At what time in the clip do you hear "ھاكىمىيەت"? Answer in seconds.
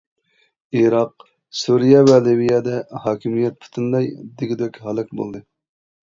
3.03-3.59